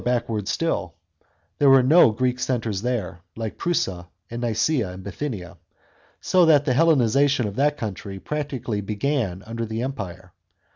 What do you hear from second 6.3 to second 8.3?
that the Hellenisation of that country